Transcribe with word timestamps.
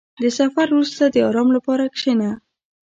•د 0.21 0.23
سفر 0.37 0.67
وروسته، 0.71 1.03
د 1.13 1.15
آرام 1.27 1.49
لپاره 1.57 1.83
کښېنه. 1.95 2.29